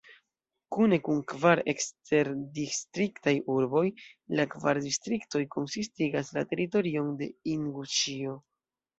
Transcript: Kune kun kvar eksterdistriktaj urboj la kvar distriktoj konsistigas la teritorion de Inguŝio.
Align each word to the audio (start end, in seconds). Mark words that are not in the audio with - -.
Kune 0.75 0.97
kun 1.07 1.17
kvar 1.31 1.59
eksterdistriktaj 1.73 3.33
urboj 3.55 3.83
la 4.39 4.45
kvar 4.53 4.79
distriktoj 4.85 5.41
konsistigas 5.57 6.33
la 6.39 6.45
teritorion 6.55 7.13
de 7.21 7.29
Inguŝio. 7.53 8.35